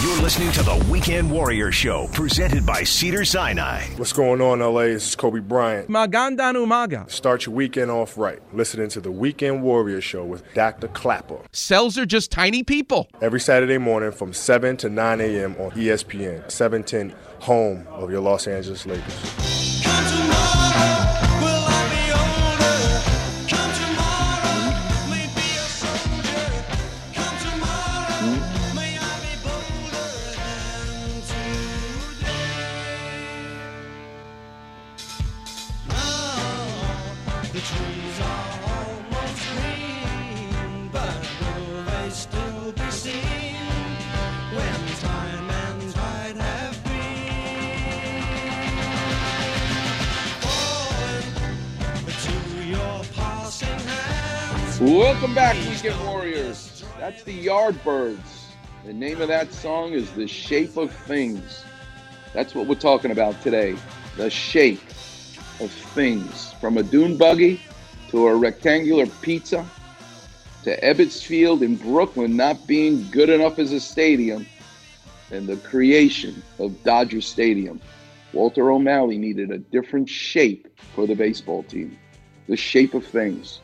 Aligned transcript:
You're 0.00 0.22
listening 0.22 0.52
to 0.52 0.62
the 0.62 0.76
Weekend 0.88 1.28
Warrior 1.28 1.72
Show, 1.72 2.06
presented 2.12 2.64
by 2.64 2.84
Cedar 2.84 3.24
Sinai. 3.24 3.82
What's 3.96 4.12
going 4.12 4.40
on, 4.40 4.60
LA? 4.60 4.82
This 4.82 5.08
is 5.08 5.16
Kobe 5.16 5.40
Bryant. 5.40 5.88
Magandang 5.88 6.54
umaga. 6.54 7.10
Start 7.10 7.46
your 7.46 7.56
weekend 7.56 7.90
off 7.90 8.16
right. 8.16 8.38
Listening 8.54 8.88
to 8.90 9.00
the 9.00 9.10
Weekend 9.10 9.64
Warrior 9.64 10.00
Show 10.00 10.24
with 10.24 10.44
Dr. 10.54 10.86
Clapper. 10.86 11.40
Cells 11.50 11.98
are 11.98 12.06
just 12.06 12.30
tiny 12.30 12.62
people. 12.62 13.08
Every 13.20 13.40
Saturday 13.40 13.78
morning 13.78 14.12
from 14.12 14.32
7 14.32 14.76
to 14.76 14.88
9 14.88 15.20
a.m. 15.20 15.56
on 15.58 15.72
ESPN, 15.72 16.48
710, 16.48 17.12
home 17.40 17.84
of 17.90 18.08
your 18.08 18.20
Los 18.20 18.46
Angeles 18.46 18.86
Lakers. 18.86 21.07
Welcome 54.80 55.34
back, 55.34 55.56
Weekend 55.68 55.98
Warriors. 56.06 56.84
That's 57.00 57.24
the 57.24 57.46
Yardbirds. 57.46 58.44
The 58.84 58.92
name 58.92 59.20
of 59.20 59.26
that 59.26 59.52
song 59.52 59.92
is 59.92 60.08
The 60.12 60.28
Shape 60.28 60.76
of 60.76 60.92
Things. 60.92 61.64
That's 62.32 62.54
what 62.54 62.68
we're 62.68 62.76
talking 62.76 63.10
about 63.10 63.42
today. 63.42 63.76
The 64.16 64.30
shape 64.30 64.80
of 65.58 65.72
things. 65.72 66.52
From 66.60 66.78
a 66.78 66.84
dune 66.84 67.16
buggy 67.16 67.60
to 68.10 68.28
a 68.28 68.36
rectangular 68.36 69.06
pizza 69.20 69.66
to 70.62 70.80
Ebbets 70.80 71.24
Field 71.24 71.64
in 71.64 71.74
Brooklyn 71.74 72.36
not 72.36 72.64
being 72.68 73.10
good 73.10 73.30
enough 73.30 73.58
as 73.58 73.72
a 73.72 73.80
stadium 73.80 74.46
and 75.32 75.48
the 75.48 75.56
creation 75.56 76.40
of 76.60 76.84
Dodger 76.84 77.20
Stadium. 77.20 77.80
Walter 78.32 78.70
O'Malley 78.70 79.18
needed 79.18 79.50
a 79.50 79.58
different 79.58 80.08
shape 80.08 80.68
for 80.94 81.08
the 81.08 81.16
baseball 81.16 81.64
team. 81.64 81.98
The 82.46 82.56
shape 82.56 82.94
of 82.94 83.04
things. 83.04 83.60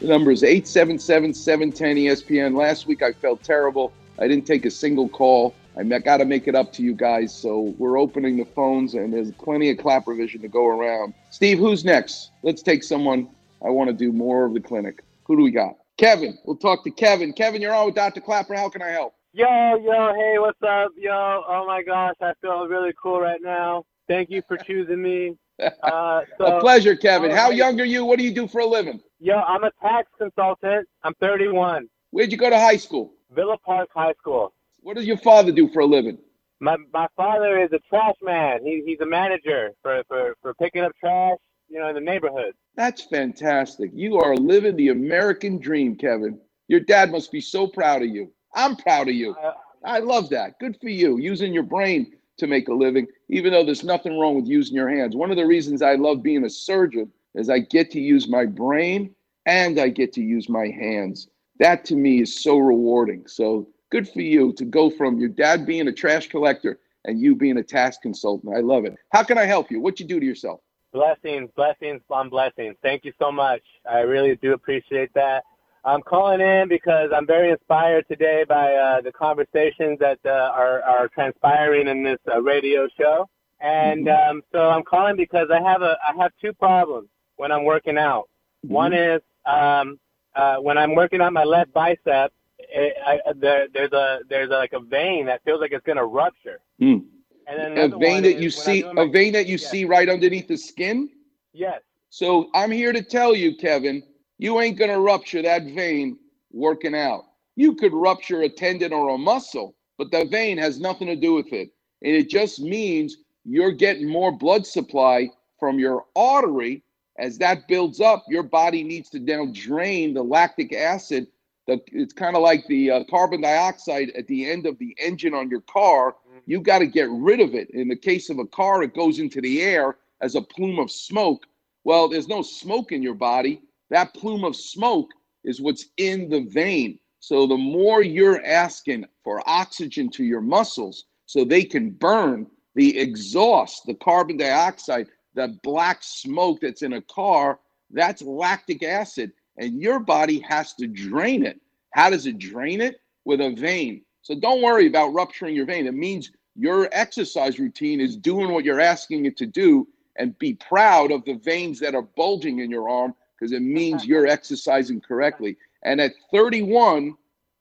The 0.00 0.06
number 0.06 0.30
is 0.30 0.44
877 0.44 1.34
710 1.34 1.96
ESPN. 1.96 2.56
Last 2.56 2.86
week 2.86 3.02
I 3.02 3.12
felt 3.12 3.42
terrible. 3.42 3.92
I 4.20 4.28
didn't 4.28 4.46
take 4.46 4.64
a 4.64 4.70
single 4.70 5.08
call. 5.08 5.54
I 5.76 5.82
got 5.82 6.18
to 6.18 6.24
make 6.24 6.48
it 6.48 6.54
up 6.54 6.72
to 6.74 6.82
you 6.82 6.94
guys. 6.94 7.34
So 7.34 7.74
we're 7.78 7.98
opening 7.98 8.36
the 8.36 8.44
phones, 8.44 8.94
and 8.94 9.12
there's 9.12 9.30
plenty 9.32 9.70
of 9.70 9.78
clap 9.78 10.06
revision 10.06 10.40
to 10.42 10.48
go 10.48 10.66
around. 10.66 11.14
Steve, 11.30 11.58
who's 11.58 11.84
next? 11.84 12.30
Let's 12.42 12.62
take 12.62 12.82
someone. 12.82 13.28
I 13.64 13.70
want 13.70 13.88
to 13.88 13.94
do 13.94 14.12
more 14.12 14.44
of 14.44 14.54
the 14.54 14.60
clinic. 14.60 15.02
Who 15.24 15.36
do 15.36 15.42
we 15.42 15.50
got? 15.50 15.74
Kevin. 15.96 16.38
We'll 16.44 16.56
talk 16.56 16.84
to 16.84 16.90
Kevin. 16.90 17.32
Kevin, 17.32 17.60
you're 17.60 17.74
on 17.74 17.86
with 17.86 17.96
Dr. 17.96 18.20
Clapper. 18.20 18.54
How 18.54 18.68
can 18.68 18.82
I 18.82 18.88
help? 18.88 19.14
Yo, 19.32 19.46
yo, 19.46 20.14
hey, 20.14 20.36
what's 20.38 20.62
up, 20.62 20.92
yo? 20.96 21.12
Oh 21.46 21.64
my 21.66 21.82
gosh, 21.82 22.14
I 22.20 22.32
feel 22.40 22.66
really 22.66 22.92
cool 23.00 23.20
right 23.20 23.40
now. 23.42 23.84
Thank 24.08 24.30
you 24.30 24.42
for 24.46 24.56
choosing 24.56 25.02
me. 25.02 25.36
Uh, 25.82 26.20
so, 26.38 26.44
a 26.56 26.60
pleasure, 26.60 26.94
Kevin. 26.94 27.32
How 27.32 27.50
young 27.50 27.80
are 27.80 27.84
you? 27.84 28.04
What 28.04 28.16
do 28.20 28.24
you 28.24 28.32
do 28.32 28.46
for 28.46 28.60
a 28.60 28.66
living? 28.66 29.00
Yo, 29.20 29.34
I'm 29.34 29.64
a 29.64 29.70
tax 29.82 30.08
consultant. 30.16 30.88
I'm 31.02 31.14
31. 31.14 31.88
Where'd 32.10 32.30
you 32.30 32.38
go 32.38 32.50
to 32.50 32.58
high 32.58 32.76
school? 32.76 33.14
Villa 33.34 33.56
Park 33.58 33.88
High 33.92 34.14
School. 34.20 34.52
What 34.80 34.96
does 34.96 35.06
your 35.06 35.16
father 35.16 35.50
do 35.50 35.68
for 35.68 35.80
a 35.80 35.86
living? 35.86 36.18
My 36.60 36.76
my 36.92 37.08
father 37.16 37.60
is 37.60 37.70
a 37.72 37.80
trash 37.88 38.14
man. 38.22 38.60
He, 38.64 38.82
he's 38.86 39.00
a 39.00 39.06
manager 39.06 39.72
for, 39.82 40.02
for, 40.06 40.36
for 40.40 40.54
picking 40.54 40.82
up 40.82 40.92
trash, 41.00 41.36
you 41.68 41.80
know, 41.80 41.88
in 41.88 41.96
the 41.96 42.00
neighborhood. 42.00 42.52
That's 42.76 43.02
fantastic. 43.02 43.90
You 43.92 44.18
are 44.18 44.36
living 44.36 44.76
the 44.76 44.90
American 44.90 45.58
dream, 45.58 45.96
Kevin. 45.96 46.40
Your 46.68 46.80
dad 46.80 47.10
must 47.10 47.32
be 47.32 47.40
so 47.40 47.66
proud 47.66 48.02
of 48.02 48.08
you. 48.08 48.30
I'm 48.54 48.76
proud 48.76 49.08
of 49.08 49.14
you. 49.14 49.34
Uh, 49.34 49.52
I 49.84 49.98
love 49.98 50.30
that. 50.30 50.60
Good 50.60 50.78
for 50.80 50.88
you, 50.88 51.18
using 51.18 51.52
your 51.52 51.64
brain 51.64 52.12
to 52.38 52.46
make 52.46 52.68
a 52.68 52.74
living, 52.74 53.08
even 53.28 53.52
though 53.52 53.64
there's 53.64 53.84
nothing 53.84 54.16
wrong 54.16 54.36
with 54.36 54.46
using 54.46 54.76
your 54.76 54.88
hands. 54.88 55.16
One 55.16 55.32
of 55.32 55.36
the 55.36 55.46
reasons 55.46 55.82
I 55.82 55.96
love 55.96 56.22
being 56.22 56.44
a 56.44 56.50
surgeon 56.50 57.10
is 57.34 57.50
I 57.50 57.60
get 57.60 57.90
to 57.92 58.00
use 58.00 58.28
my 58.28 58.46
brain 58.46 59.14
and 59.46 59.78
I 59.78 59.88
get 59.88 60.12
to 60.14 60.22
use 60.22 60.48
my 60.48 60.68
hands. 60.68 61.28
That 61.58 61.84
to 61.86 61.96
me 61.96 62.22
is 62.22 62.42
so 62.42 62.58
rewarding. 62.58 63.26
So 63.26 63.68
good 63.90 64.08
for 64.08 64.20
you 64.20 64.52
to 64.54 64.64
go 64.64 64.90
from 64.90 65.18
your 65.18 65.30
dad 65.30 65.66
being 65.66 65.88
a 65.88 65.92
trash 65.92 66.28
collector 66.28 66.78
and 67.04 67.20
you 67.20 67.34
being 67.34 67.58
a 67.58 67.62
task 67.62 68.02
consultant. 68.02 68.56
I 68.56 68.60
love 68.60 68.84
it. 68.84 68.96
How 69.12 69.22
can 69.22 69.38
I 69.38 69.44
help 69.44 69.70
you? 69.70 69.80
What 69.80 69.98
you 70.00 70.06
do 70.06 70.20
to 70.20 70.26
yourself? 70.26 70.60
blessings, 70.92 71.50
blessings 71.56 72.00
on 72.10 72.28
blessings. 72.28 72.76
Thank 72.82 73.04
you 73.04 73.12
so 73.18 73.30
much. 73.30 73.62
I 73.88 74.00
really 74.00 74.36
do 74.36 74.52
appreciate 74.52 75.12
that. 75.14 75.44
I'm 75.84 76.02
calling 76.02 76.40
in 76.40 76.68
because 76.68 77.10
I'm 77.14 77.26
very 77.26 77.50
inspired 77.50 78.06
today 78.08 78.44
by 78.48 78.74
uh, 78.74 79.00
the 79.00 79.12
conversations 79.12 79.98
that 80.00 80.18
uh, 80.24 80.28
are, 80.28 80.82
are 80.82 81.08
transpiring 81.08 81.88
in 81.88 82.02
this 82.02 82.18
uh, 82.32 82.42
radio 82.42 82.88
show. 82.98 83.28
And 83.60 84.08
um, 84.08 84.42
so 84.52 84.68
I'm 84.70 84.82
calling 84.82 85.16
because 85.16 85.48
I 85.52 85.60
have 85.62 85.82
a 85.82 85.96
I 86.08 86.20
have 86.22 86.32
two 86.40 86.52
problems 86.52 87.08
when 87.38 87.50
I'm 87.50 87.64
working 87.64 87.96
out. 87.96 88.28
One 88.62 88.92
is 88.92 89.22
um, 89.46 89.98
uh, 90.36 90.56
when 90.56 90.76
I'm 90.76 90.94
working 90.94 91.20
on 91.22 91.32
my 91.32 91.44
left 91.44 91.72
bicep, 91.72 92.32
it, 92.58 92.94
I, 93.06 93.20
there, 93.36 93.68
there's 93.72 93.92
a 93.92 94.20
there's 94.28 94.50
a, 94.50 94.54
like 94.54 94.74
a 94.74 94.80
vein 94.80 95.26
that 95.26 95.42
feels 95.44 95.60
like 95.60 95.72
it's 95.72 95.86
gonna 95.86 96.04
rupture. 96.04 96.60
Hmm. 96.78 96.98
And 97.46 97.76
then 97.76 97.92
A 97.92 97.96
vein 97.96 98.22
that 98.24 98.38
you 98.38 98.50
see, 98.50 98.82
my- 98.82 99.04
a 99.04 99.08
vein 99.08 99.32
that 99.32 99.46
you 99.46 99.52
Yes. 99.56 99.70
see 99.70 99.86
right 99.86 100.08
underneath 100.08 100.48
the 100.48 100.56
skin. 100.58 101.08
Yes. 101.54 101.80
So 102.10 102.50
I'm 102.54 102.70
here 102.70 102.92
to 102.92 103.02
tell 103.02 103.34
you, 103.34 103.56
Kevin, 103.56 104.02
you 104.38 104.60
ain't 104.60 104.76
gonna 104.76 105.00
rupture 105.00 105.40
that 105.42 105.64
vein 105.64 106.18
working 106.52 106.94
out. 106.94 107.24
You 107.56 107.74
could 107.74 107.94
rupture 107.94 108.42
a 108.42 108.48
tendon 108.48 108.92
or 108.92 109.10
a 109.10 109.18
muscle, 109.18 109.74
but 109.96 110.10
the 110.10 110.26
vein 110.26 110.58
has 110.58 110.78
nothing 110.78 111.06
to 111.06 111.16
do 111.16 111.32
with 111.34 111.52
it. 111.52 111.70
And 112.02 112.14
it 112.14 112.28
just 112.28 112.60
means 112.60 113.16
you're 113.44 113.72
getting 113.72 114.08
more 114.08 114.30
blood 114.30 114.66
supply 114.66 115.30
from 115.58 115.78
your 115.78 116.04
artery. 116.14 116.82
As 117.18 117.36
that 117.38 117.66
builds 117.66 118.00
up, 118.00 118.24
your 118.28 118.44
body 118.44 118.84
needs 118.84 119.10
to 119.10 119.18
now 119.18 119.46
drain 119.52 120.14
the 120.14 120.22
lactic 120.22 120.72
acid. 120.72 121.26
The, 121.66 121.80
it's 121.88 122.12
kind 122.12 122.36
of 122.36 122.42
like 122.42 122.66
the 122.68 122.90
uh, 122.90 123.04
carbon 123.10 123.40
dioxide 123.42 124.10
at 124.10 124.26
the 124.28 124.48
end 124.48 124.66
of 124.66 124.78
the 124.78 124.96
engine 124.98 125.34
on 125.34 125.50
your 125.50 125.62
car. 125.62 126.14
You 126.46 126.60
got 126.60 126.78
to 126.78 126.86
get 126.86 127.10
rid 127.10 127.40
of 127.40 127.54
it. 127.54 127.68
In 127.70 127.88
the 127.88 127.96
case 127.96 128.30
of 128.30 128.38
a 128.38 128.46
car, 128.46 128.82
it 128.82 128.94
goes 128.94 129.18
into 129.18 129.40
the 129.40 129.60
air 129.60 129.96
as 130.22 130.34
a 130.34 130.40
plume 130.40 130.78
of 130.78 130.90
smoke. 130.90 131.44
Well, 131.84 132.08
there's 132.08 132.28
no 132.28 132.40
smoke 132.42 132.92
in 132.92 133.02
your 133.02 133.14
body. 133.14 133.62
That 133.90 134.14
plume 134.14 134.44
of 134.44 134.56
smoke 134.56 135.10
is 135.44 135.60
what's 135.60 135.86
in 135.96 136.30
the 136.30 136.42
vein. 136.42 136.98
So 137.20 137.46
the 137.46 137.56
more 137.56 138.02
you're 138.02 138.44
asking 138.44 139.06
for 139.24 139.42
oxygen 139.46 140.08
to 140.10 140.24
your 140.24 140.40
muscles 140.40 141.04
so 141.26 141.44
they 141.44 141.64
can 141.64 141.90
burn 141.90 142.46
the 142.74 142.98
exhaust, 142.98 143.84
the 143.86 143.94
carbon 143.94 144.36
dioxide, 144.36 145.08
the 145.38 145.56
black 145.62 146.02
smoke 146.02 146.60
that's 146.60 146.82
in 146.82 146.94
a 146.94 147.02
car, 147.02 147.60
that's 147.90 148.22
lactic 148.22 148.82
acid. 148.82 149.32
And 149.56 149.80
your 149.80 150.00
body 150.00 150.40
has 150.40 150.74
to 150.74 150.86
drain 150.86 151.44
it. 151.44 151.60
How 151.94 152.10
does 152.10 152.26
it 152.26 152.38
drain 152.38 152.80
it? 152.80 153.00
With 153.24 153.40
a 153.40 153.50
vein. 153.50 154.02
So 154.22 154.34
don't 154.38 154.62
worry 154.62 154.86
about 154.86 155.14
rupturing 155.14 155.54
your 155.54 155.66
vein. 155.66 155.86
It 155.86 155.94
means 155.94 156.32
your 156.56 156.88
exercise 156.92 157.58
routine 157.58 158.00
is 158.00 158.16
doing 158.16 158.52
what 158.52 158.64
you're 158.64 158.80
asking 158.80 159.26
it 159.26 159.36
to 159.38 159.46
do 159.46 159.86
and 160.16 160.38
be 160.38 160.54
proud 160.54 161.12
of 161.12 161.24
the 161.24 161.34
veins 161.34 161.78
that 161.80 161.94
are 161.94 162.02
bulging 162.02 162.58
in 162.58 162.70
your 162.70 162.88
arm 162.88 163.14
because 163.38 163.52
it 163.52 163.62
means 163.62 164.04
you're 164.04 164.26
exercising 164.26 165.00
correctly. 165.00 165.56
And 165.84 166.00
at 166.00 166.12
31, 166.32 167.16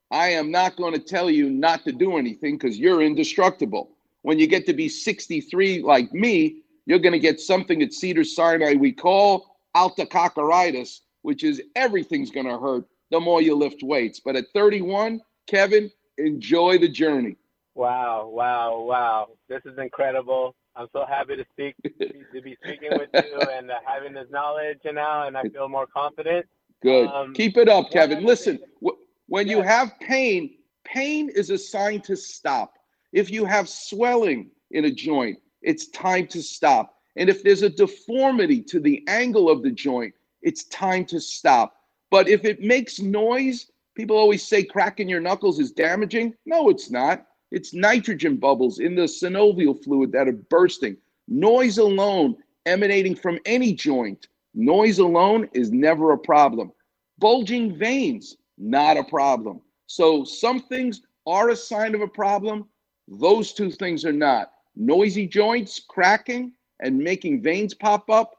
I 0.10 0.30
am 0.30 0.50
not 0.50 0.78
going 0.78 0.94
to 0.94 1.00
tell 1.00 1.30
you 1.30 1.50
not 1.50 1.84
to 1.84 1.92
do 1.92 2.18
anything 2.18 2.58
because 2.58 2.80
you're 2.80 3.04
indestructible. 3.04 3.92
When 4.24 4.40
you 4.40 4.48
get 4.48 4.66
to 4.66 4.74
be 4.74 4.90
63 4.90 5.84
like 5.84 6.12
me, 6.14 6.64
you're 6.88 7.00
going 7.00 7.14
to 7.14 7.20
get 7.20 7.40
something 7.40 7.84
at 7.84 7.94
Cedar 7.94 8.24
Sinai 8.24 8.74
we 8.74 8.94
call 8.94 9.58
altococcaritis, 9.76 11.02
which 11.22 11.44
is 11.44 11.62
everything's 11.76 12.32
going 12.32 12.48
to 12.48 12.58
hurt 12.58 12.86
the 13.12 13.20
more 13.20 13.42
you 13.42 13.56
lift 13.56 13.84
weights. 13.84 14.22
But 14.24 14.38
at 14.38 14.46
31, 14.54 15.20
Kevin, 15.48 15.92
enjoy 16.18 16.78
the 16.78 16.88
journey. 16.88 17.36
Wow, 17.76 18.30
wow, 18.34 18.80
wow. 18.80 19.28
This 19.50 19.62
is 19.66 19.78
incredible. 19.78 20.56
I'm 20.78 20.88
so 20.94 21.06
happy 21.06 21.36
to 21.36 21.46
speak 21.52 21.76
to 21.84 22.42
be 22.42 22.58
speaking 22.64 22.96
with 22.96 23.10
you 23.14 23.42
and 23.58 23.70
uh, 23.70 23.76
having 23.86 24.14
this 24.14 24.28
knowledge 24.32 24.80
now, 24.86 25.28
and 25.28 25.38
I 25.38 25.44
feel 25.50 25.68
more 25.68 25.88
confident. 25.88 26.46
Good. 26.82 27.08
Um, 27.08 27.34
Keep 27.34 27.58
it 27.58 27.68
up, 27.68 27.92
Kevin. 27.92 28.24
Listen, 28.24 28.60
wh- 28.84 28.98
when 29.28 29.48
you 29.48 29.62
have 29.62 29.92
pain, 30.00 30.56
pain 30.86 31.30
is 31.30 31.50
a 31.50 31.58
sign 31.58 32.02
to 32.02 32.16
stop. 32.16 32.74
If 33.12 33.30
you 33.30 33.44
have 33.46 33.68
swelling 33.68 34.52
in 34.72 34.86
a 34.86 34.92
joint, 34.92 35.40
it's 35.68 35.90
time 35.90 36.26
to 36.28 36.42
stop. 36.42 36.96
And 37.18 37.30
if 37.30 37.44
there's 37.44 37.62
a 37.62 37.70
deformity 37.70 38.62
to 38.64 38.80
the 38.80 39.04
angle 39.10 39.50
of 39.50 39.64
the 39.64 39.72
joint, 39.72 40.14
it's 40.42 40.64
time 40.66 41.04
to 41.08 41.20
stop. 41.20 41.76
But 42.10 42.30
if 42.30 42.46
it 42.46 42.62
makes 42.62 43.02
noise, 43.02 43.70
people 43.94 44.16
always 44.16 44.48
say 44.48 44.64
cracking 44.64 45.10
your 45.10 45.20
knuckles 45.20 45.60
is 45.60 45.74
damaging. 45.74 46.34
No, 46.46 46.70
it's 46.70 46.90
not. 46.90 47.26
It's 47.52 47.74
nitrogen 47.74 48.38
bubbles 48.38 48.80
in 48.80 48.96
the 48.96 49.02
synovial 49.02 49.84
fluid 49.84 50.14
that 50.14 50.30
are 50.30 50.40
bursting. 50.50 50.96
Noise 51.28 51.80
alone 51.80 52.38
emanating 52.66 53.16
from 53.16 53.38
any 53.46 53.74
joint, 53.74 54.28
noise 54.54 55.00
alone 55.00 55.50
is 55.52 55.72
never 55.72 56.14
a 56.14 56.18
problem. 56.18 56.72
Bulging 57.20 57.78
veins, 57.78 58.38
not 58.58 58.96
a 58.96 59.04
problem. 59.04 59.60
So 59.88 60.24
some 60.24 60.62
things 60.62 61.02
are 61.26 61.50
a 61.50 61.56
sign 61.58 61.94
of 61.94 62.00
a 62.00 62.08
problem. 62.08 62.70
Those 63.10 63.52
two 63.52 63.72
things 63.72 64.06
are 64.06 64.14
not. 64.14 64.52
Noisy 64.80 65.28
joints, 65.28 65.80
cracking, 65.80 66.54
and 66.80 66.98
making 66.98 67.42
veins 67.42 67.74
pop 67.74 68.10
up, 68.10 68.36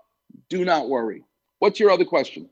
do 0.49 0.65
not 0.65 0.89
worry. 0.89 1.25
What's 1.59 1.81
your 1.81 1.91
other 1.91 2.05
question? 2.05 2.49